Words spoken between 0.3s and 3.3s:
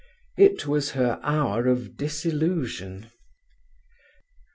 It was her hour of disillusion.